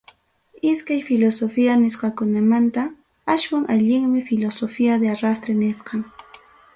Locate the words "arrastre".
5.13-5.53